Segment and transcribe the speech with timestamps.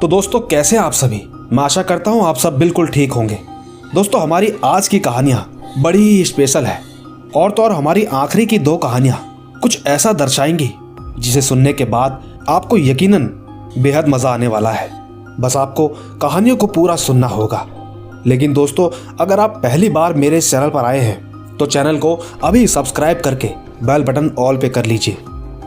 [0.00, 1.20] तो दोस्तों, कैसे आप सभी?
[1.52, 3.38] मैं आशा करता हूँ आप सब बिल्कुल ठीक होंगे।
[3.94, 5.40] दोस्तों, हमारी आज की कहानियाँ
[5.78, 6.78] बड़ी ही स्पेशल है।
[7.36, 9.18] और तो और हमारी आखिरी की दो कहानियाँ
[9.62, 10.70] कुछ ऐसा दर्शाएँगी,
[11.18, 13.24] जिसे सुनने के बाद आपको यकीनन
[13.78, 14.88] बेहद मज़ा आने वाला है।
[15.40, 15.88] बस आपको
[16.22, 17.66] कहानियों को पूरा सुनना होगा।
[18.26, 18.88] लेकिन दोस्तों,
[19.20, 23.50] अगर आप पहली बार मेरे चैनल पर आए हैं तो चैनल को अभी सब्सक्राइब करके
[23.82, 25.16] बेल बटन ऑल पे कर लीजिए।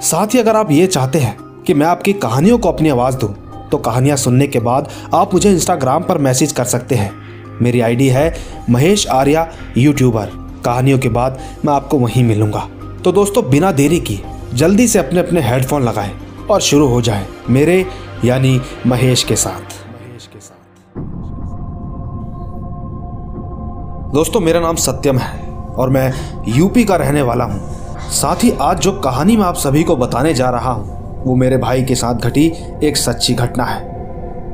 [0.01, 3.35] साथ ही अगर आप ये चाहते हैं कि मैं आपकी कहानियों को अपनी आवाज़ दूँ
[3.71, 7.11] तो कहानियाँ सुनने के बाद आप मुझे इंस्टाग्राम पर मैसेज कर सकते हैं।
[7.61, 8.33] मेरी आईडी है
[8.69, 9.47] महेश आर्या
[9.77, 10.31] यूट्यूबर
[10.65, 12.67] कहानियों के बाद मैं आपको वहीं मिलूँगा।
[13.03, 14.19] तो दोस्तों, बिना देरी की,
[14.53, 16.11] जल्दी से अपने अपने हेडफोन लगाएँ
[16.49, 17.85] और शुरू हो जाए मेरे,
[18.25, 19.79] यानी महेश के साथ।
[24.13, 25.39] दोस्तों, मेरा नाम सत्यम है
[25.71, 26.13] और मैं
[26.47, 30.33] यूपी का रहने वाला हूँ। साथ ही आज जो कहानी मैं आप सभी को बताने
[30.33, 32.51] जा रहा हूँ वो मेरे भाई के साथ घटी
[32.83, 33.89] एक सच्ची घटना है।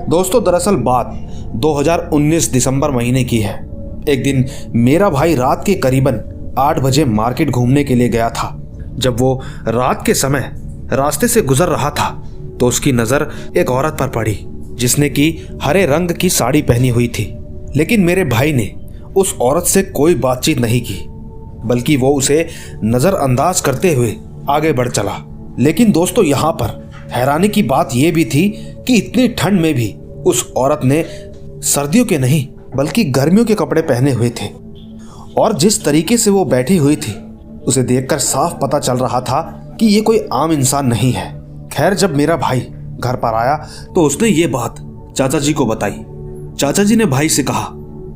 [0.10, 1.12] दोस्तों, दरअसल बात
[1.56, 3.56] 2019 दिसंबर महीने की है।
[4.10, 6.20] एक दिन मेरा भाई रात के करीबन
[6.60, 8.54] आठ बजे मार्केट घूमने के लिए गया था।
[8.96, 10.52] जब वो रात के समय
[10.94, 12.10] रास्ते से गुजर रहा था
[12.60, 14.38] तो उसकी नज़र एक औरत पर पड़ी,
[14.74, 17.34] जिसने की हरे रंग की साड़ी पहनी हुई थी।
[17.76, 18.72] लेकिन मेरे भाई ने
[19.16, 21.04] उस औरत से कोई बातचीत नहीं की,
[21.66, 22.48] बल्कि वो उसे
[22.84, 24.16] नजरअंदाज करते हुए
[24.50, 25.18] आगे बढ़ चला।
[25.60, 28.50] लेकिन दोस्तों यहाँ पर हैरानी की बात यह भी थी
[28.88, 29.94] कि इतनी ठंड में भी
[30.26, 31.04] उस औरत ने
[31.64, 34.48] सर्दियों के नहीं, बल्कि गर्मियों के कपड़े पहने हुए थे।
[35.38, 37.14] और जिस तरीके से वो बैठी हुई थी,
[37.68, 39.42] उसे देखकर साफ़ पता चल रहा था
[39.80, 41.30] कि ये कोई आम इंसान नहीं है।
[41.70, 42.60] खैर, जब मेरा भाई
[43.00, 43.56] घर पर आया
[43.96, 44.76] तो उसने ये बात
[45.18, 46.04] चाचा जी को बताई।
[46.60, 47.70] चाचा जी ने भाई से कहा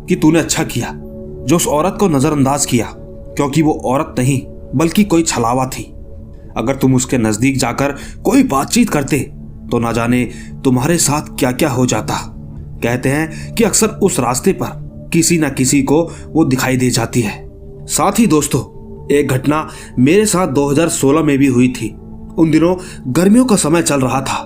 [0.09, 2.87] कि तूने अच्छा किया, जो उस औरत को नजरअंदाज किया,
[3.35, 4.41] क्योंकि वो औरत नहीं,
[4.75, 5.83] बल्कि कोई छलावा थी।
[6.57, 9.19] अगर तुम उसके नज़दीक जाकर कोई बातचीत करते
[9.71, 10.23] तो ना जाने
[10.63, 12.15] तुम्हारे साथ क्या क्या हो जाता।
[12.83, 17.21] कहते हैं कि अक्सर उस रास्ते पर किसी ना किसी को वो दिखाई दे जाती
[17.21, 18.61] है। साथ ही दोस्तों,
[19.15, 19.67] एक घटना
[19.99, 21.89] मेरे साथ 2016 में भी हुई थी।
[22.37, 22.75] उन दिनों
[23.07, 24.43] गर्मियों का समय चल रहा था।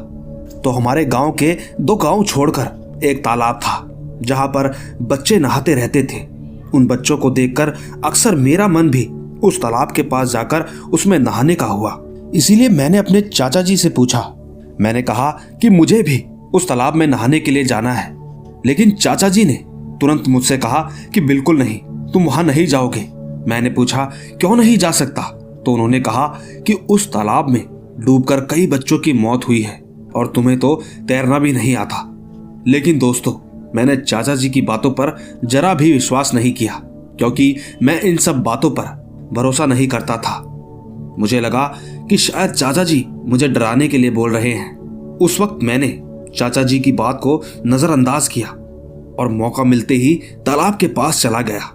[0.63, 6.03] तो हमारे गाँव के दो गाँव छोड़कर एक तालाब था, जहाँ पर बच्चे नहाते रहते
[6.03, 6.25] थे।
[6.74, 7.74] उन बच्चों को देखकर
[8.06, 9.07] अक्सर मेरा मन भी
[9.44, 12.01] उस तालाब के पास जाकर उसमें नहाने का हुआ।
[12.34, 14.34] इसीलिए मैंने अपने चाचा जी से पूछा।
[14.81, 15.31] मैंने कहा
[15.62, 18.18] कि मुझे भी उस तालाब में नहाने के लिए जाना है।
[18.66, 19.53] लेकिन चाचा जी ने
[20.01, 21.78] तुरंत मुझसे कहा कि बिल्कुल नहीं,
[22.12, 23.09] तुम वहाँ नहीं जाओगे।
[23.47, 25.22] मैंने पूछा, क्यों नहीं जा सकता?
[25.66, 26.28] तो उन्होंने कहा
[26.68, 27.63] कि उस तालाब में
[28.00, 29.84] डूबकर कई बच्चों की मौत हुई है
[30.16, 32.12] और तुम्हें तो तैरना भी नहीं आता।
[32.68, 33.34] लेकिन दोस्तों,
[33.75, 36.81] मैंने चाचा जी की बातों पर जरा भी विश्वास नहीं किया,
[37.18, 40.41] क्योंकि मैं इन सब बातों पर भरोसा नहीं करता था।
[41.19, 41.66] मुझे लगा
[42.09, 44.75] कि शायद चाचा जी मुझे डराने के लिए बोल रहे हैं।
[45.18, 46.00] उस वक्त मैंने
[46.38, 48.47] चाचा जी की बात को नजरअंदाज किया
[49.19, 50.13] और मौका मिलते ही
[50.46, 51.72] तालाब के पास चला गया।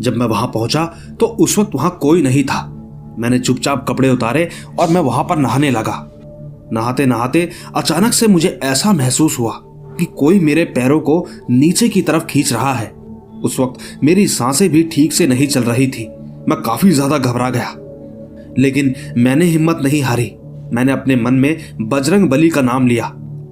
[0.00, 0.84] जब मैं वहाँ पहुँचा
[1.20, 2.62] तो उस वक्त वहाँ कोई नहीं था।
[3.18, 4.48] मैंने चुपचाप कपड़े उतारे
[4.78, 6.12] और मैं वहाँ पर नहाने लगा।
[6.72, 9.52] नहाते नहाते अचानक से मुझे ऐसा महसूस हुआ
[9.98, 12.90] कि कोई मेरे पैरों को नीचे की तरफ़ खींच रहा है।
[13.44, 16.08] उस वक्त मेरी साँसें भी ठीक से नहीं चल रही थी।
[16.48, 17.74] मैं काफ़ी ज़्यादा घबरा गया।
[18.58, 20.32] लेकिन मैंने हिम्मत नहीं हारी।
[20.72, 23.06] मैंने अपने मन में बजरंग बली का नाम लिया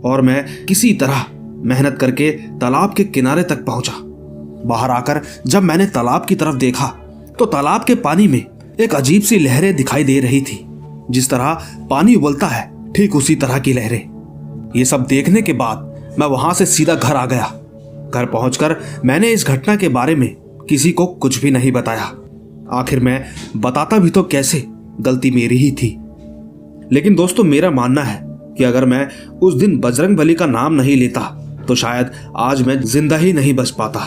[0.04, 1.24] और मैं किसी तरह
[1.64, 3.92] मेहनत करके तालाब के किनारे तक पहुँचा।
[4.66, 6.86] बाहर आकर जब मैंने तालाब की तरफ़ देखा
[7.38, 8.44] तो तालाब के पानी में
[8.80, 10.58] एक अजीब सी लहरें दिखाई दे रही थी।
[11.10, 16.16] जिस तरह पानी उबलता है, ठीक उसी तरह की लहरें। ये सब देखने के बाद
[16.18, 17.44] मैं वहाँ से सीधा घर आ गया।
[18.14, 20.28] घर पहुंचकर मैंने इस घटना के बारे में
[20.68, 22.10] किसी को कुछ भी नहीं बताया।
[22.74, 23.24] आखिर मैं
[23.56, 24.64] बताता भी तो कैसे?
[25.00, 25.88] गलती मेरी ही थी।
[26.92, 28.20] लेकिन दोस्तों, मेरा मानना है
[28.58, 29.08] कि अगर मैं
[29.38, 31.20] उस दिन बजरंग बली का नाम नहीं लेता
[31.68, 34.00] तो शायद आज मैं ज़िंदा ही नहीं बच पाता।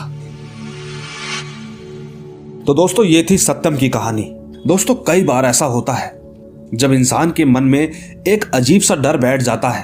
[2.65, 4.23] तो दोस्तों, ये थी सत्यम की कहानी।
[4.67, 6.11] दोस्तों, कई बार ऐसा होता है,
[6.73, 7.79] जब इंसान के मन में
[8.27, 9.83] एक अजीब सा डर बैठ जाता है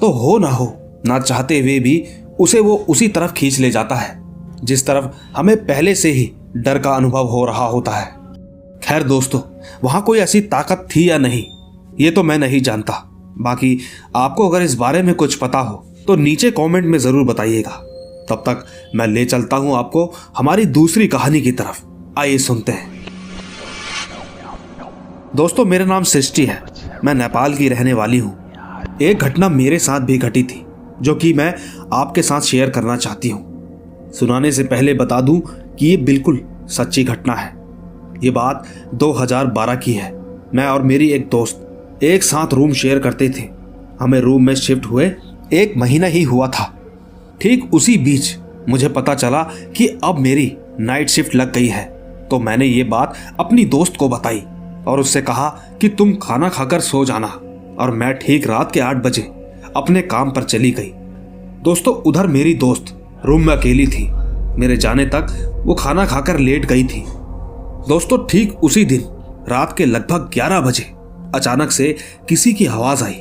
[0.00, 0.74] तो हो ना हो,
[1.06, 2.04] ना चाहते हुए भी
[2.40, 4.18] उसे वो उसी तरफ़ खींच ले जाता है,
[4.64, 5.06] जिस तरफ़
[5.36, 8.23] हमें पहले से ही डर का अनुभव हो रहा होता है।
[8.84, 9.40] खैर दोस्तों,
[9.84, 11.44] वहाँ कोई ऐसी ताकत थी या नहीं,
[12.00, 12.92] ये तो मैं नहीं जानता।
[13.38, 13.78] बाकी
[14.16, 15.76] आपको अगर इस बारे में कुछ पता हो
[16.06, 17.70] तो नीचे कमेंट में ज़रूर बताइएगा।
[18.30, 18.64] तब तक
[18.94, 20.04] मैं ले चलता हूँ आपको
[20.36, 21.80] हमारी दूसरी कहानी की तरफ़।
[22.18, 22.92] आइए सुनते हैं।
[25.36, 26.62] दोस्तों, मेरा नाम सृष्टि है।
[27.04, 30.64] मैं नेपाल की रहने वाली हूँ। एक घटना मेरे साथ भी घटी थी,
[31.00, 31.52] जो कि मैं
[31.94, 35.40] आपके साथ शेयर करना चाहती हूँ। सुनाने से पहले बता दूँ
[35.78, 37.53] कि ये बिल्कुल सच्ची घटना है।
[38.24, 40.12] ये बात 2012 की है।
[40.54, 41.60] मैं और मेरी एक दोस्त
[42.02, 43.42] एक साथ रूम शेयर करते थे।
[44.00, 45.12] हमें रूम में शिफ्ट हुए
[45.52, 46.78] एक महीना ही हुआ था।
[47.40, 48.36] ठीक उसी बीच
[48.68, 49.42] मुझे पता चला
[49.76, 51.84] कि अब मेरी नाइट शिफ्ट लग गई है।
[52.30, 54.42] तो मैंने ये बात अपनी दोस्त को बताई
[54.86, 55.48] और उससे कहा
[55.80, 57.40] कि तुम खाना खाकर सो जाना।
[57.78, 59.22] और मैं ठीक रात के आठ बजे
[59.76, 60.90] अपने काम पर चली गई।
[61.62, 64.08] दोस्तों, उधर मेरी दोस्त रूम में अकेली थी।
[64.58, 65.26] मेरे जाने तक
[65.66, 67.04] वो खाना खाकर लेट गई थी।
[67.88, 69.00] दोस्तों, ठीक उसी दिन
[69.48, 70.84] रात के लगभग 11 बजे
[71.34, 71.94] अचानक से
[72.28, 73.14] किसी की आवाज़ आई।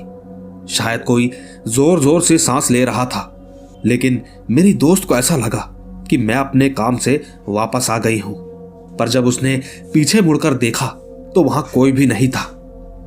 [0.69, 1.30] शायद कोई
[1.68, 4.21] ज़ोर ज़ोर से सांस ले रहा था, लेकिन
[4.51, 5.68] मेरी दोस्त को ऐसा लगा
[6.10, 8.36] कि मैं अपने काम से वापस आ गई हूँ।
[8.98, 9.56] पर जब उसने
[9.94, 10.88] पीछे मुड़कर देखा
[11.36, 12.45] तो वहाँ कोई भी नहीं था।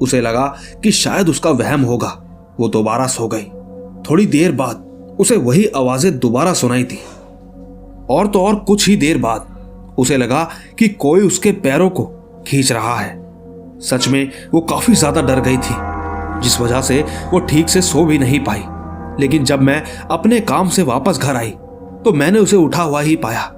[0.03, 0.47] उसे लगा
[0.83, 2.17] कि शायद उसका वहम होगा,
[2.61, 3.45] वो दोबारा सो गई।
[4.03, 4.87] थोड़ी देर बाद
[5.21, 6.99] उसे वही आवाज़ें दोबारा सुनाई थी
[8.11, 9.55] और तो और कुछ ही देर बाद
[9.99, 10.43] उसे लगा
[10.79, 12.05] कि कोई उसके पैरों को
[12.47, 13.15] खींच रहा है।
[13.81, 15.75] सच में, वो काफ़ी ज़्यादा डर गई थी,
[16.41, 17.03] जिस वजह से
[17.33, 18.63] वो ठीक से सो भी नहीं पाई।
[19.21, 21.51] लेकिन जब मैं अपने काम से वापस घर आई
[22.05, 23.51] तो मैंने उसे उठा हुआ ही पाया।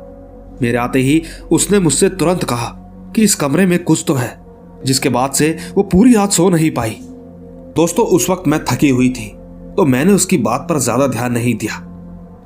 [0.63, 2.67] मेरे आते ही उसने मुझसे तुरंत कहा
[3.17, 4.39] कि इस कमरे में कुछ तो है,
[4.85, 6.97] जिसके बाद से वो पूरी रात सो नहीं पाई।
[7.77, 9.27] दोस्तों, उस वक्त मैं थकी हुई थी
[9.77, 11.85] तो मैंने उसकी बात पर ज़्यादा ध्यान नहीं दिया।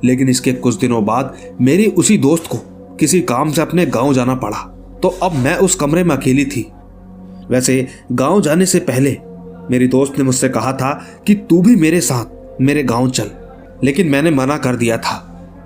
[0.03, 2.57] लेकिन इसके कुछ दिनों बाद मेरी उसी दोस्त को
[3.03, 4.57] किसी काम से अपने गाँव जाना पड़ा
[5.01, 6.61] तो अब मैं उस कमरे में अकेली थी।
[7.49, 9.17] वैसे, गाँव जाने से पहले
[9.71, 10.91] मेरी दोस्त ने मुझसे कहा था
[11.27, 13.29] कि तू भी मेरे साथ, मेरे गाँव चल,
[13.83, 15.15] लेकिन मैंने मना कर दिया था।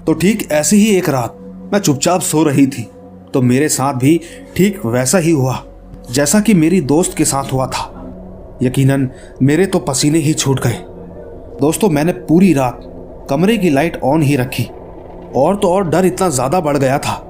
[0.07, 1.37] तो ठीक ऐसी ही एक रात
[1.73, 2.87] मैं चुपचाप सो रही थी
[3.33, 4.19] तो मेरे साथ भी
[4.55, 5.61] ठीक वैसा ही हुआ,
[6.11, 7.85] जैसा कि मेरी दोस्त के साथ हुआ था।
[8.63, 9.09] यकीनन,
[9.41, 10.77] मेरे तो पसीने ही छूट गए।
[11.61, 12.81] दोस्तों, मैंने पूरी रात
[13.29, 14.63] कमरे की लाइट ऑन ही रखी,
[15.35, 17.23] और तो और डर इतना ज़्यादा बढ़ गया था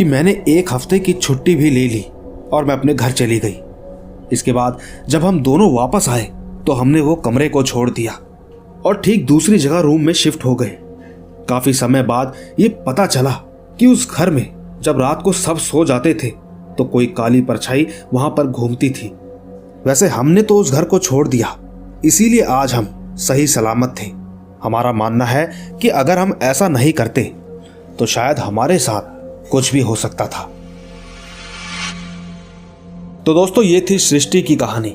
[0.00, 2.00] कि मैंने एक हफ़्ते की छुट्टी भी ले ली
[2.52, 3.56] और मैं अपने घर चली गई।
[4.32, 6.22] इसके बाद जब हम दोनों वापस आए
[6.66, 8.12] तो हमने वो कमरे को छोड़ दिया
[8.84, 10.76] और ठीक दूसरी जगह रूम में शिफ्ट हो गए।
[11.48, 13.30] काफ़ी समय बाद ये पता चला
[13.78, 14.46] कि उस घर में
[14.82, 16.30] जब रात को सब सो जाते थे
[16.78, 19.12] तो कोई काली परछाई वहाँ पर घूमती थी।
[19.86, 21.56] वैसे हमने तो उस घर को छोड़ दिया,
[22.04, 24.10] इसीलिए आज हम सही सलामत थे।
[24.62, 25.48] हमारा मानना है
[25.82, 27.32] कि अगर हम ऐसा नहीं करते
[27.98, 29.18] तो शायद हमारे साथ
[29.50, 30.42] कुछ भी हो सकता था।
[33.26, 34.94] तो दोस्तों, ये थी सृष्टि की कहानी।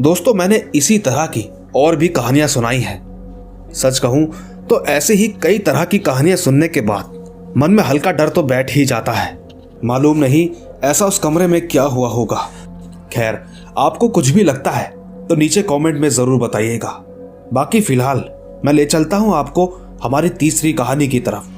[0.00, 4.26] दोस्तों, मैंने इसी तरह की और भी कहानियाँ सुनाई हैं। सच कहूँ
[4.66, 8.42] तो ऐसे ही कई तरह की कहानियाँ सुनने के बाद, मन में हल्का डर तो
[8.44, 9.38] बैठ ही जाता है।
[9.84, 10.48] मालूम नहीं,
[10.84, 12.48] ऐसा उस कमरे में क्या हुआ होगा।
[13.12, 13.40] खैर,
[13.78, 14.92] आपको कुछ भी लगता है
[15.28, 16.90] तो नीचे कमेंट में ज़रूर बताइएगा।
[17.52, 18.24] बाकी फ़िलहाल,
[18.64, 19.66] मैं ले चलता हूँ आपको
[20.02, 21.53] हमारी तीसरी कहानी की तरफ़।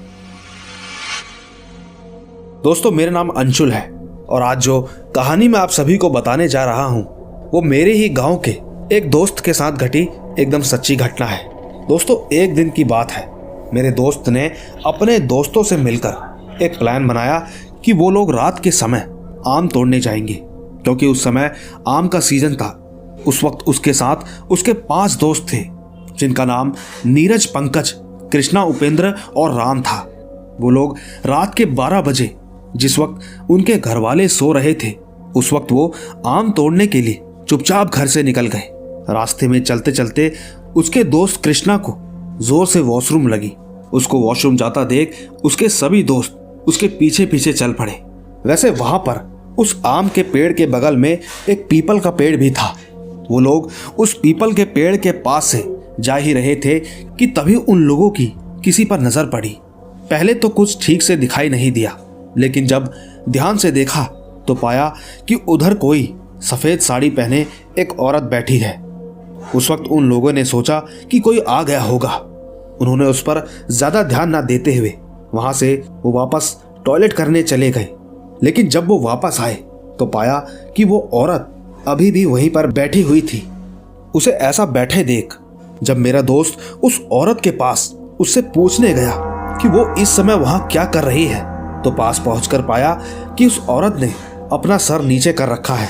[2.57, 3.89] दोस्तों, मेरा नाम अंशुल है
[4.29, 4.81] और आज जो
[5.15, 7.03] कहानी मैं आप सभी को बताने जा रहा हूँ,
[7.53, 8.51] वो मेरे ही गाँव के
[8.97, 10.01] एक दोस्त के साथ घटी
[10.39, 11.39] एकदम सच्ची घटना है।
[11.89, 13.25] दोस्तों, एक दिन की बात है।
[13.75, 14.51] मेरे दोस्त ने
[14.87, 17.39] अपने दोस्तों से मिलकर एक प्लान बनाया
[17.85, 19.07] कि वो लोग रात के समय
[19.47, 21.51] आम तोड़ने जाएँगे, क्योंकि उस समय
[21.89, 22.71] आम का सीज़न था।
[23.27, 25.63] उस वक्त उसके साथ उसके पाँच दोस्त थे,
[26.19, 26.73] जिनका नाम
[27.07, 27.95] नीरज पंकज,
[28.33, 30.01] कृष्णा उपेंद्र और राम था।
[30.61, 32.35] वो लोग रात के 12 बजे
[32.77, 34.93] जिस वक्त उनके घर वाले सो रहे थे,
[35.37, 35.93] उस वक्त वो
[36.27, 38.71] आम तोड़ने के लिए चुपचाप घर से निकल गए।
[39.11, 40.33] रास्ते में चलते चलते
[40.77, 41.97] उसके दोस्त कृष्णा को
[42.43, 43.53] ज़ोर से वॉशरूम लगी।
[43.93, 47.93] उसको वॉशरूम जाता देख उसके सभी दोस्त उसके पीछे पीछे चल पड़े।
[48.47, 49.21] वैसे वहाँ पर
[49.59, 51.11] उस आम के पेड़ के बगल में
[51.49, 52.75] एक पीपल का पेड़ भी था।
[53.31, 55.65] वो लोग उस पीपल के पेड़ के पास से
[56.01, 56.79] जा ही रहे थे
[57.19, 58.33] कि तभी उन लोगों की
[58.65, 59.57] किसी पर नज़र पड़ी।
[60.11, 61.91] पहले तो कुछ ठीक से दिखाई नहीं दिया।
[62.39, 62.93] लेकिन जब
[63.29, 64.03] ध्यान से देखा
[64.49, 64.93] तो पाया
[65.29, 66.13] कि उधर कोई
[66.43, 67.47] सफ़ेद साड़ी पहने
[67.79, 68.75] एक औरत बैठी है।
[69.55, 70.79] उस वक्त उन लोगों ने सोचा
[71.11, 72.15] कि कोई आ गया होगा।
[72.81, 74.93] उन्होंने उस पर ज़्यादा ध्यान ना देते हुए
[75.35, 75.75] वहाँ से
[76.05, 77.89] वो वापस टॉयलेट करने चले गए।
[78.43, 79.55] लेकिन जब वो वापस आए
[79.99, 80.39] तो पाया
[80.77, 81.53] कि वो औरत
[81.89, 83.43] अभी भी वहीं पर बैठी हुई थी।
[84.15, 85.35] उसे ऐसा बैठे देख
[85.83, 87.91] जब मेरा दोस्त उस औरत के पास
[88.21, 89.15] उससे पूछने गया
[89.63, 91.45] कि वो इस समय वहाँ क्या कर रही है
[91.87, 92.91] तो पास पहुंचकर पाया
[93.39, 94.13] कि उस औरत ने
[94.53, 95.89] अपना सर नीचे कर रखा है।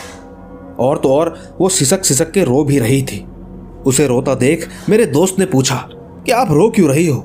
[0.79, 3.25] और तो और वो सिसक सिसक के रो भी रही थी।
[3.87, 5.77] उसे रोता देख मेरे दोस्त ने पूछा
[6.27, 7.21] कि आप रो क्यों रही हो?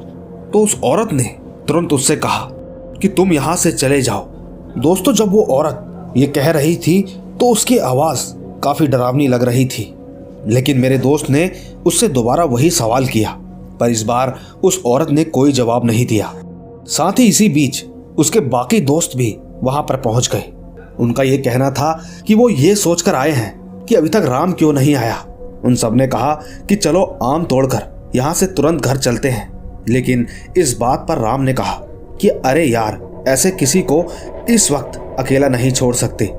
[0.53, 1.23] तो उस औरत ने
[1.67, 2.47] तुरंत उससे कहा
[3.01, 4.25] कि, तुम यहाँ से चले जाओ।
[4.77, 7.01] दोस्तों, जब वो औरत ये कह रही थी
[7.39, 8.19] तो उसकी आवाज़
[8.63, 9.93] काफ़ी डरावनी लग रही थी।
[10.47, 11.51] लेकिन मेरे दोस्त ने
[11.85, 13.31] उससे दोबारा वही सवाल किया,
[13.79, 16.33] पर इस बार उस औरत ने कोई जवाब नहीं दिया।
[16.85, 17.85] साथ ही इसी बीच
[18.17, 20.43] उसके बाकी दोस्त भी वहाँ पर पहुँच गए।
[20.99, 24.73] उनका यह कहना था कि वो ये सोचकर आए हैं कि अभी तक राम क्यों
[24.73, 25.25] नहीं आया।
[25.65, 26.33] उन सबने कहा
[26.69, 30.27] कि चलो आम तोड़कर यहाँ से तुरंत घर चलते हैं। लेकिन
[30.57, 31.73] इस बात पर राम ने कहा
[32.21, 34.05] कि अरे यार, ऐसे किसी को
[34.49, 36.33] इस वक्त अकेला नहीं छोड़ सकते।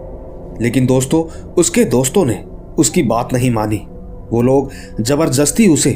[0.61, 2.45] लेकिन दोस्तों, उसके दोस्तों ने
[2.79, 3.87] उसकी बात नहीं मानी।
[4.33, 5.91] वो लोग ज़बरदस्ती उसे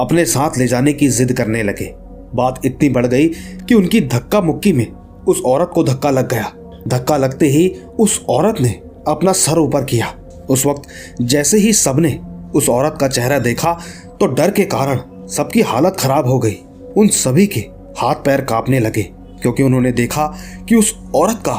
[0.00, 1.94] अपने साथ ले जाने की जिद करने लगे।
[2.34, 3.28] बात इतनी बढ़ गई
[3.68, 4.86] कि उनकी धक्का मुक्की में
[5.28, 6.52] उस औरत को धक्का लग गया।
[6.88, 7.68] धक्का लगते ही
[8.00, 8.70] उस औरत ने
[9.08, 10.14] अपना सर ऊपर किया।
[10.50, 10.88] उस वक्त
[11.22, 12.18] जैसे ही सबने
[12.54, 13.72] उस औरत का चेहरा देखा
[14.20, 16.56] तो डर के कारण सबकी हालत खराब हो गई।
[16.96, 17.60] उन सभी के
[17.98, 19.02] हाथ पैर कांपने लगे,
[19.42, 20.26] क्योंकि उन्होंने देखा
[20.68, 21.54] कि उस औरत का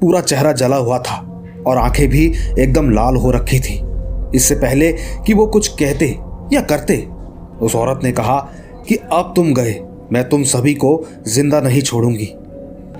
[0.00, 1.16] पूरा चेहरा जला हुआ था
[1.66, 2.24] और आँखें भी
[2.58, 3.80] एकदम लाल हो रखी थी।
[4.34, 4.92] इससे पहले
[5.26, 6.06] कि वो कुछ कहते
[6.52, 6.96] या करते,
[7.60, 8.38] उस औरत ने कहा
[8.88, 9.80] कि, अब तुम गए,
[10.12, 12.32] मैं तुम सभी को ज़िंदा नहीं छोड़ूँगी।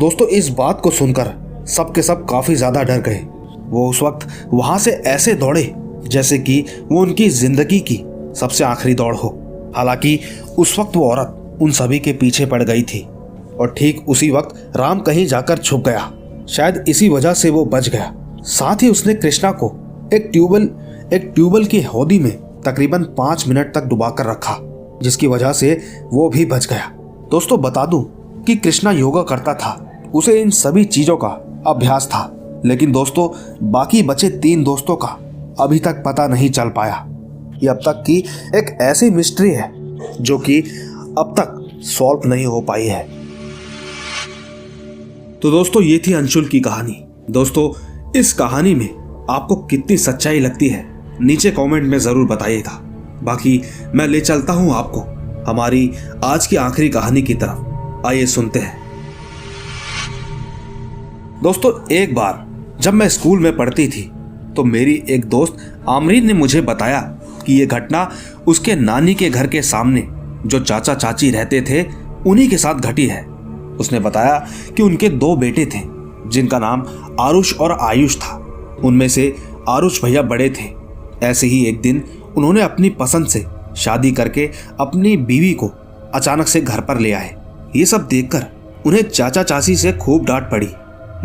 [0.00, 1.28] दोस्तों, इस बात को सुनकर
[1.68, 3.20] सब के सब काफ़ी ज़्यादा डर गए।
[3.68, 5.72] वो उस वक्त वहाँ से ऐसे दौड़े
[6.06, 6.58] जैसे कि
[6.90, 7.96] वो उनकी ज़िंदगी की
[8.36, 9.28] सबसे आखिरी दौड़ हो।
[9.76, 10.18] हालाँकि
[10.58, 13.00] उस वक्त वो औरत उन सभी के पीछे पड़ गई थी
[13.60, 16.10] और ठीक उसी वक्त राम कहीं जाकर छुप गया।
[16.48, 19.72] शायद इसी वजह से वो बच गया। साथ ही उसने कृष्णा को
[20.14, 20.70] एक ट्यूबवेल
[21.12, 24.58] एक ट्यूबवेल की हौदी में तकरीबन पाँच मिनट तक डुबाकर रखा,
[25.02, 25.72] जिसकी वजह से
[26.12, 26.92] वो भी बच गया।
[27.30, 28.04] दोस्तों, बता दूँ
[28.46, 29.82] कि कृष्णा योगा करता था।
[30.16, 31.28] उसे इन सभी चीज़ों का
[31.66, 32.32] अभ्यास था,
[32.66, 33.28] लेकिन दोस्तों,
[33.70, 35.08] बाकी बचे तीन दोस्तों का
[35.60, 37.04] अभी तक पता नहीं चल पाया।
[37.62, 38.16] ये अब तक की
[38.54, 39.70] एक ऐसी मिस्ट्री है,
[40.20, 40.60] जो कि
[41.18, 43.02] अब तक सॉल्व नहीं हो पाई है।
[45.42, 47.70] तो दोस्तों, ये थी अंशुल की कहानी। दोस्तों,
[48.16, 48.88] इस कहानी में
[49.30, 50.84] आपको कितनी सच्चाई लगती है,
[51.20, 52.80] नीचे कमेंट में ज़रूर बताइएगा।
[53.22, 53.60] बाकी,
[53.94, 55.00] मैं ले चलता हूँ आपको
[55.50, 55.90] हमारी
[56.24, 58.85] आज की आखिरी कहानी की तरफ़। आइए सुनते हैं।
[61.46, 64.02] दोस्तों, एक बार जब मैं स्कूल में पढ़ती थी
[64.56, 65.56] तो मेरी एक दोस्त
[65.88, 67.00] आमरीन ने मुझे बताया
[67.46, 68.00] कि ये घटना
[68.46, 70.02] उसके नानी के घर के सामने,
[70.46, 71.82] जो चाचा चाची रहते थे,
[72.26, 73.22] उन्हीं के साथ घटी है।
[73.78, 74.38] उसने बताया
[74.76, 75.80] कि उनके दो बेटे थे,
[76.28, 76.82] जिनका नाम
[77.20, 78.34] आरुष और आयुष था।
[78.84, 79.34] उनमें से
[79.68, 82.02] आरुष भैया बड़े थे। ऐसे ही एक दिन
[82.36, 83.44] उन्होंने अपनी पसंद से
[83.76, 84.48] शादी करके
[84.80, 85.68] अपनी बीवी को
[86.14, 87.34] अचानक से घर पर ले आए।
[87.76, 88.44] ये सब देखकर
[88.86, 90.68] उन्हें चाचा चाची से खूब डांट पड़ी।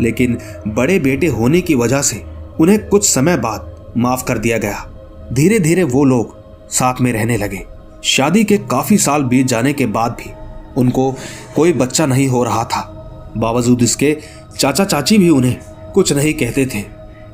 [0.00, 2.24] लेकिन बड़े बेटे होने की वजह से
[2.60, 4.88] उन्हें कुछ समय बाद माफ़ कर दिया गया।
[5.32, 6.36] धीरे धीरे वो लोग
[6.70, 7.66] साथ में रहने लगे।
[8.04, 10.30] शादी के काफ़ी साल बीत जाने के बाद भी
[10.76, 11.14] उनको
[11.56, 12.88] कोई बच्चा नहीं हो रहा था।
[13.36, 14.18] बावजूद इसके
[14.58, 15.56] चाचा चाची भी उन्हें
[15.94, 16.84] कुछ नहीं कहते थे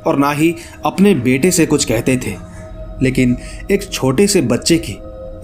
[0.07, 2.37] और ना ही अपने बेटे से कुछ कहते थे।
[3.03, 3.37] लेकिन
[3.71, 4.93] एक छोटे से बच्चे की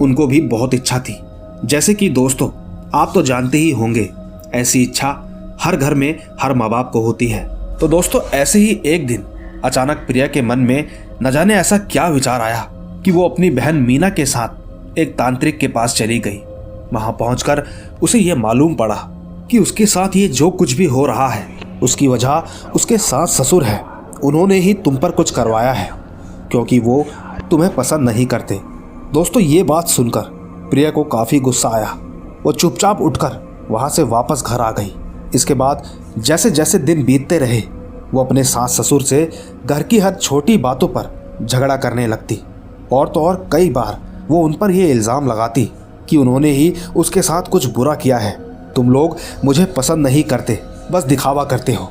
[0.01, 1.19] उनको भी बहुत इच्छा थी।
[1.65, 2.49] जैसे कि दोस्तों,
[2.95, 4.09] आप तो जानते ही होंगे,
[4.53, 5.24] ऐसी इच्छा
[5.61, 7.43] हर घर में हर माँ बाप को होती है।
[7.77, 9.23] तो दोस्तों, ऐसे ही एक दिन
[9.63, 10.87] अचानक प्रिया के मन में
[11.23, 12.61] न जाने ऐसा क्या विचार आया
[13.05, 16.39] कि वो अपनी बहन मीना के साथ एक तांत्रिक के पास चली गई।
[16.93, 17.63] वहाँ पहुंचकर
[18.03, 18.95] उसे यह मालूम पड़ा
[19.51, 21.47] कि उसके साथ ये जो कुछ भी हो रहा है,
[21.83, 22.43] उसकी वजह
[22.75, 23.79] उसके सास ससुर है।
[24.23, 25.89] उन्होंने ही तुम पर कुछ करवाया है,
[26.51, 27.05] क्योंकि वो
[27.51, 28.59] तुम्हें पसंद नहीं करते।
[29.13, 30.21] दोस्तों, ये बात सुनकर
[30.69, 31.95] प्रिया को काफ़ी गुस्सा आया।
[32.43, 34.93] वो चुपचाप उठकर वहाँ से वापस घर आ गई।
[35.35, 35.83] इसके बाद
[36.17, 37.61] जैसे जैसे दिन बीतते रहे,
[38.13, 39.29] वो अपने सास ससुर से
[39.65, 41.09] घर की हर छोटी बातों पर
[41.41, 42.41] झगड़ा करने लगती।
[42.93, 43.97] और तो और कई बार
[44.29, 45.69] वो उन पर यह इल्ज़ाम लगाती
[46.09, 48.31] कि उन्होंने ही उसके साथ कुछ बुरा किया है।
[48.73, 50.59] तुम लोग मुझे पसंद नहीं करते,
[50.91, 51.89] बस दिखावा करते हो।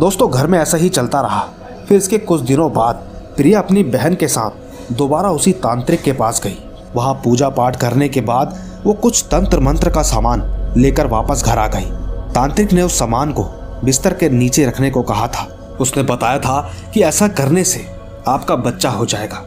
[0.00, 1.40] दोस्तों, घर में ऐसा ही चलता रहा।
[1.88, 3.04] फिर इसके कुछ दिनों बाद
[3.36, 6.56] प्रिया अपनी बहन के साथ दोबारा उसी तांत्रिक के पास गई।
[6.94, 10.42] वहाँ पूजा पाठ करने के बाद वो कुछ तंत्र मंत्र का सामान
[10.76, 12.03] लेकर वापस घर आ गई।
[12.34, 13.44] तांत्रिक ने उस सामान को
[13.84, 17.86] बिस्तर के नीचे रखने को कहा था। उसने बताया था कि ऐसा करने से
[18.28, 19.44] आपका बच्चा हो जाएगा।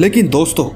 [0.00, 0.68] लेकिन दोस्तों,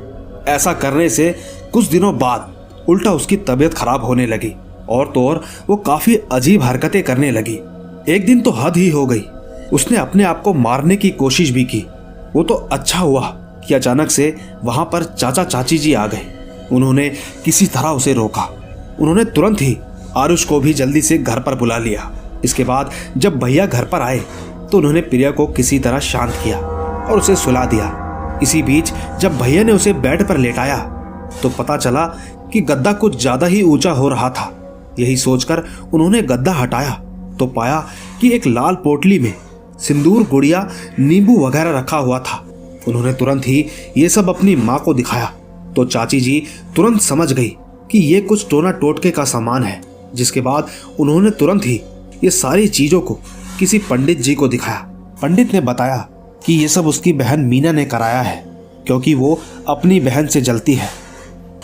[0.44, 1.36] ऐसा करने से
[1.72, 2.52] कुछ दिनों बाद
[2.88, 4.52] उल्टा उसकी तबीयत खराब होने लगी
[4.88, 7.58] और तो और वो काफ़ी अजीब हरकतें करने लगी।
[8.08, 9.22] एक दिन तो हद ही हो गई।
[9.72, 11.86] उसने अपने आप को मारने की कोशिश भी की।
[12.36, 13.20] वो तो अच्छा हुआ
[13.68, 16.22] कि अचानक से वहाँ पर चाचा चाची जी आ गए।
[16.72, 17.08] उन्होंने
[17.44, 18.42] किसी तरह उसे रोका।
[19.00, 19.78] उन्होंने तुरंत ही
[20.16, 22.10] आरुष को भी जल्दी से घर पर बुला लिया।
[22.44, 24.18] इसके बाद जब भैया घर पर आए
[24.70, 29.38] तो उन्होंने प्रिया को किसी तरह शांत किया और उसे सुला दिया। इसी बीच जब
[29.38, 30.76] भैया ने उसे बेड पर लेटाया
[31.42, 32.06] तो पता चला
[32.52, 34.52] कि गद्दा कुछ ज़्यादा ही ऊँचा हो रहा था।
[34.98, 35.62] यही सोचकर
[35.92, 36.92] उन्होंने गद्दा हटाया
[37.38, 37.78] तो पाया
[38.20, 39.34] कि एक लाल पोटली में
[39.78, 42.44] सिंदूर, गुड़िया, नींबू वगैरह रखा हुआ था।
[42.88, 43.64] उन्होंने तुरंत ही
[43.96, 45.32] ये सब अपनी माँ को दिखाया।
[45.76, 46.42] तो चाची जी
[46.76, 47.48] तुरंत समझ गई
[47.90, 49.80] कि ये कुछ टोना टोटके का सामान है।
[50.14, 50.68] जिसके बाद
[51.00, 51.80] उन्होंने तुरंत ही
[52.24, 53.18] ये सारी चीज़ों को
[53.58, 54.78] किसी पंडित जी को दिखाया।
[55.22, 55.96] पंडित ने बताया
[56.46, 58.36] कि ये सब उसकी बहन मीना ने कराया है,
[58.86, 59.38] क्योंकि वो
[59.68, 60.88] अपनी बहन से जलती है।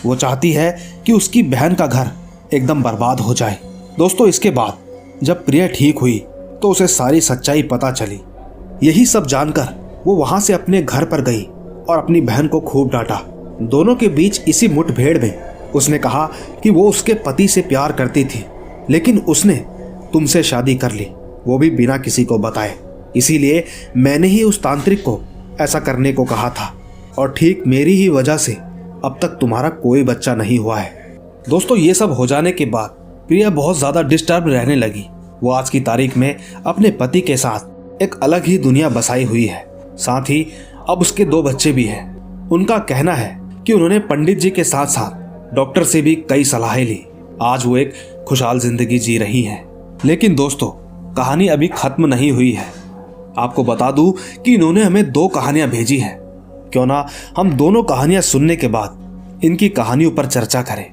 [0.04, 0.70] वो चाहती है
[1.06, 2.10] कि उसकी बहन का घर
[2.54, 3.58] एकदम बर्बाद हो जाए।
[3.98, 6.18] दोस्तों, इसके बाद जब प्रिया ठीक हुई
[6.62, 8.20] तो उसे सारी सच्चाई पता चली।
[8.82, 12.90] यही सब जानकर वो वहाँ से अपने घर पर गई और अपनी बहन को खूब
[12.90, 13.20] डांटा।
[13.62, 16.26] दोनों के बीच इसी मुठभेड़ में उसने कहा
[16.62, 18.44] कि वो उसके पति से प्यार करती थी,
[18.90, 19.54] लेकिन उसने
[20.12, 21.06] तुमसे शादी कर ली।
[21.46, 22.74] वो भी बिना किसी को बताए।
[23.16, 23.64] इसीलिए
[23.96, 25.20] मैंने ही उस तांत्रिक को
[25.60, 26.72] ऐसा करने को कहा था।
[27.18, 30.90] और ठीक मेरी ही वजह से अब तक तुम्हारा कोई बच्चा नहीं हुआ है।
[31.48, 32.96] दोस्तों, ये सब हो जाने के बाद
[33.28, 35.04] प्रिया बहुत ज़्यादा डिस्टर्ब रहने लगी।
[35.42, 36.34] वो आज की तारीख में
[36.66, 39.64] अपने पति के साथ एक अलग ही दुनिया बसाई हुई है।
[39.96, 40.46] साथ ही
[40.88, 44.86] अब उसके दो बच्चे भी हैं। उनका कहना है कि उन्होंने पंडित जी के साथ
[44.86, 47.04] साथ डॉक्टर से भी कई सलाहें ली।
[47.42, 47.92] आज वो एक
[48.28, 49.64] खुशहाल ज़िंदगी जी रही हैं।
[50.04, 50.68] लेकिन दोस्तों,
[51.14, 52.66] कहानी अभी खत्म नहीं हुई है।
[53.38, 54.12] आपको बता दूँ
[54.44, 56.18] कि इन्होंने हमें दो कहानियाँ भेजी हैं।
[56.72, 60.84] क्यों ना हम दोनों कहानियाँ सुनने के बाद इनकी कहानियों पर चर्चा करें।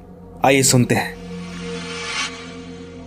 [0.45, 1.15] आइए सुनते हैं।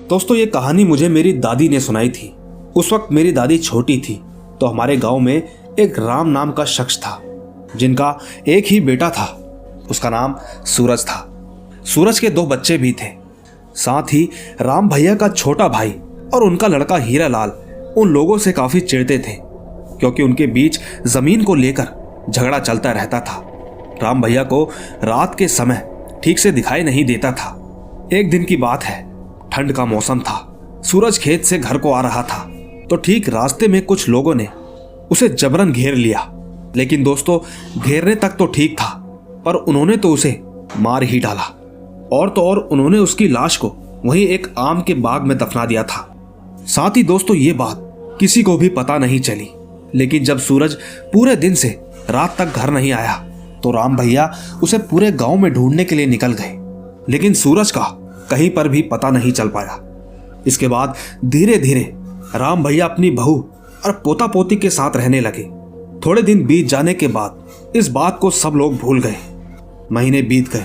[0.09, 2.33] दोस्तों, ये कहानी मुझे मेरी दादी ने सुनाई थी।
[2.77, 4.21] उस वक्त मेरी दादी छोटी थी
[4.61, 5.37] तो हमारे गाँव में
[5.81, 7.21] एक राम नाम का शख्स था,
[7.77, 9.27] जिनका एक ही बेटा था।
[9.91, 10.37] उसका नाम
[10.67, 11.36] सूरज था।
[11.87, 13.09] सूरज के दो बच्चे भी थे।
[13.77, 14.29] साथ ही
[14.61, 15.91] राम भैया का छोटा भाई
[16.35, 17.51] और उनका लड़का हीरा लाल
[17.97, 19.33] उन लोगों से काफ़ी चिढ़ते थे,
[20.01, 23.43] क्योंकि उनके बीच ज़मीन को लेकर झगड़ा चलता रहता था।
[24.03, 24.63] राम भैया को
[25.05, 25.83] रात के समय
[26.25, 29.01] ठीक से दिखाई नहीं देता था। एक दिन की बात है,
[29.53, 32.45] ठंड का मौसम था, सूरज खेत से घर को आ रहा था
[32.91, 34.47] तो ठीक रास्ते में कुछ लोगों ने
[35.11, 36.33] उसे जबरन घेर लिया।
[36.77, 37.39] लेकिन दोस्तों,
[37.81, 38.89] घेरने तक तो ठीक था,
[39.45, 40.41] पर उन्होंने तो उसे
[40.79, 41.53] मार ही डाला।
[42.13, 45.83] और तो और उन्होंने उसकी लाश को वहीं एक आम के बाग में दफना दिया
[45.83, 46.13] था।
[46.67, 47.83] साथ ही दोस्तों, ये बात
[48.21, 49.49] किसी को भी पता नहीं चली।
[49.95, 50.75] लेकिन जब सूरज
[51.13, 51.69] पूरे दिन से
[52.11, 53.15] रात तक घर नहीं आया
[53.63, 54.31] तो राम भैया
[54.63, 56.53] उसे पूरे गाँव में ढूँढने के लिए निकल गए।
[57.09, 57.83] लेकिन सूरज का
[58.31, 59.81] कहीं पर भी पता नहीं चल पाया।
[60.47, 61.93] इसके बाद धीरे धीरे
[62.35, 63.39] राम भैया अपनी बहू
[63.87, 65.45] और पोता पोती के साथ रहने लगे।
[66.07, 69.17] थोड़े दिन बीत जाने के बाद इस बात को सब लोग भूल गए।
[69.93, 70.65] महीने बीत गए।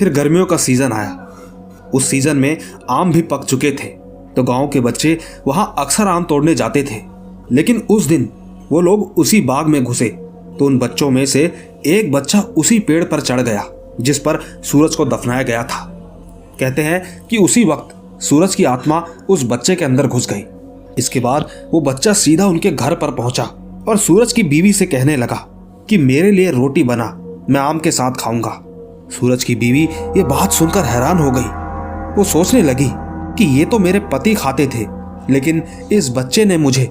[0.00, 2.56] फिर गर्मियों का सीज़न आया। उस सीज़न में
[2.90, 3.88] आम भी पक चुके थे
[4.36, 7.00] तो गाँव के बच्चे वहाँ अक्सर आम तोड़ने जाते थे।
[7.52, 8.28] लेकिन उस दिन
[8.70, 10.08] वो लोग उसी बाग में घुसे
[10.58, 11.42] तो उन बच्चों में से
[11.86, 13.64] एक बच्चा उसी पेड़ पर चढ़ गया,
[14.00, 15.84] जिस पर सूरज को दफनाया गया था।
[16.60, 20.44] कहते हैं कि उसी वक्त सूरज की आत्मा उस बच्चे के अंदर घुस गई।
[20.98, 23.44] इसके बाद वो बच्चा सीधा उनके घर पर पहुँचा
[23.88, 25.46] और सूरज की बीवी से कहने लगा
[25.88, 27.06] कि मेरे लिए रोटी बना,
[27.50, 28.60] मैं आम के साथ खाऊँगा।
[29.10, 29.82] सूरज की बीवी
[30.16, 32.90] ये बात सुनकर हैरान हो गई। वो सोचने लगी
[33.36, 34.86] कि ये तो मेरे पति खाते थे,
[35.30, 36.84] लेकिन इस बच्चे ने मुझे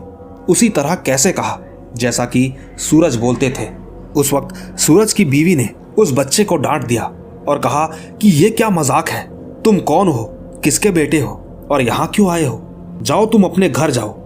[0.50, 1.60] उसी तरह कैसे कहा,
[1.96, 3.68] जैसा कि सूरज बोलते थे।
[4.16, 7.04] उस वक्त सूरज की बीवी ने उस बच्चे को डांट दिया
[7.48, 7.86] और कहा
[8.22, 9.22] कि ये क्या मज़ाक है,
[9.64, 10.24] तुम कौन हो,
[10.64, 12.62] किसके बेटे हो और यहाँ क्यों आए हो?
[13.02, 14.18] जाओ तुम अपने घर जाओ।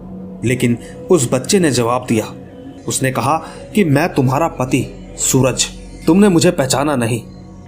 [0.44, 0.76] लेकिन
[1.10, 2.24] उस बच्चे ने जवाब दिया।
[2.88, 3.36] उसने कहा
[3.74, 4.86] कि मैं तुम्हारा पति,
[5.18, 5.64] सूरज।
[6.06, 7.20] तुमने मुझे पहचाना नहीं।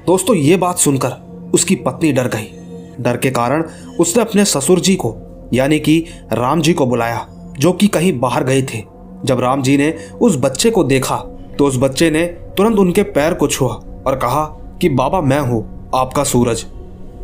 [0.06, 1.12] दोस्तों, ये बात सुनकर
[1.54, 3.62] उसकी पत्नी डर गई। डर के कारण
[4.00, 5.14] उसने अपने ससुर जी को,
[5.54, 5.98] यानी कि
[6.32, 7.26] राम जी को बुलाया,
[7.58, 8.82] जो कि कहीं बाहर गए थे।
[9.24, 9.90] जब राम जी ने
[10.20, 11.16] उस बच्चे को देखा
[11.58, 12.24] तो उस बच्चे ने
[12.56, 13.72] तुरंत उनके पैर को छुआ
[14.06, 14.44] और कहा
[14.80, 16.64] कि, बाबा, मैं हूँ, आपका सूरज।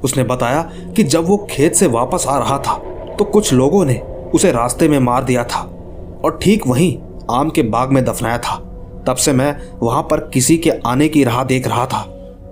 [0.04, 0.62] उसने बताया
[0.96, 2.76] कि जब वो खेत से वापस आ रहा था
[3.18, 3.98] तो कुछ लोगों ने
[4.34, 5.60] उसे रास्ते में मार दिया था
[6.24, 6.96] और ठीक वहीं
[7.30, 8.56] आम के बाग में दफनाया था।
[9.06, 12.08] तब से मैं वहाँ पर किसी के आने की राह देख रहा था।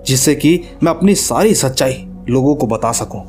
[0.07, 3.21] जिससे कि मैं अपनी सारी सच्चाई लोगों को बता सकूँ।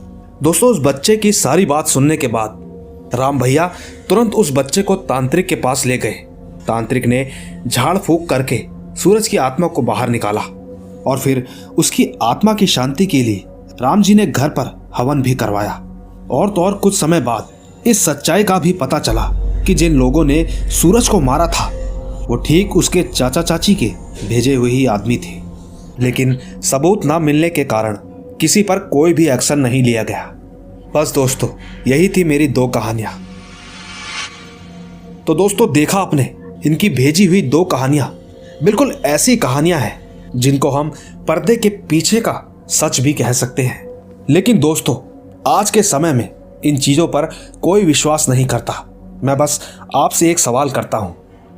[0.43, 2.59] दोस्तों, उस बच्चे की सारी बात सुनने के बाद
[3.15, 3.71] राम भैया
[4.09, 6.13] तुरंत उस बच्चे को तांत्रिक के पास ले गए।
[6.67, 7.27] तांत्रिक ने
[7.67, 8.63] झाड़ फूक करके
[8.97, 10.41] सूरज की आत्मा को बाहर निकाला
[11.07, 11.45] और फिर
[11.79, 13.45] उसकी आत्मा की शांति के लिए
[13.83, 15.73] राम जी ने घर पर हवन भी करवाया।
[16.31, 17.49] और तो और कुछ समय बाद
[17.87, 19.31] इस सच्चाई का भी पता चला
[19.67, 21.71] कि जिन लोगों ने सूरज को मारा था,
[22.29, 23.93] वो ठीक उसके चाचा चाची के
[24.29, 25.42] भेजे हुए ही आदमी थे।
[26.03, 27.99] लेकिन सबूत ना मिलने के कारण
[28.41, 30.33] किसी पर कोई भी एक्शन नहीं लिया गया।
[30.95, 31.49] बस दोस्तों,
[31.87, 33.13] यही थी मेरी दो कहानियाँ।
[35.27, 36.35] तो दोस्तों, देखा आपने,
[36.67, 38.19] इनकी भेजी हुई दो कहानियाँ
[38.63, 40.01] बिल्कुल ऐसी कहानियाँ हैं
[40.37, 40.93] जिनको हम
[41.29, 43.89] पर्दे के पीछे का सच भी कह सकते हैं।
[44.31, 44.97] लेकिन दोस्तों,
[45.47, 46.29] आज के समय में
[46.65, 47.29] इन चीज़ों पर
[47.63, 48.75] कोई विश्वास नहीं करता।
[49.25, 49.61] मैं बस
[49.97, 51.17] आपसे एक सवाल करता हूँ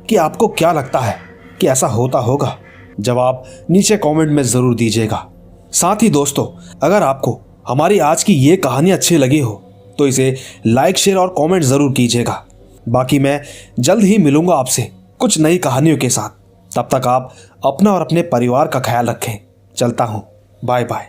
[0.09, 1.17] कि आपको क्या लगता है
[1.61, 2.57] कि ऐसा होता होगा?
[2.99, 5.25] जवाब नीचे कमेंट में ज़रूर दीजिएगा।
[5.73, 6.45] साथ ही दोस्तों,
[6.83, 9.61] अगर आपको हमारी आज की ये कहानी अच्छी लगी हो
[9.97, 10.35] तो इसे
[10.67, 12.43] लाइक शेयर और कमेंट ज़रूर कीजिएगा।
[12.87, 13.41] बाकी मैं
[13.79, 16.29] जल्द ही मिलूँगा आपसे कुछ नई कहानियों के साथ।
[16.71, 17.33] तब तक आप
[17.65, 19.37] अपना और अपने परिवार का ख्याल रखें।
[19.75, 20.23] चलता हूँ।
[20.61, 21.03] Bye bye